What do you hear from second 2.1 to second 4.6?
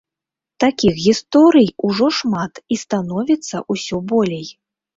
шмат, і становіцца ўсё болей.